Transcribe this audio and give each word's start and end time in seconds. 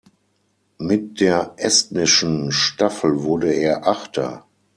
Mit 0.79 1.19
der 1.19 1.53
estnischen 1.57 2.51
Staffel 2.51 3.21
wurde 3.21 3.53
er 3.53 3.85
Achter. 3.85 4.47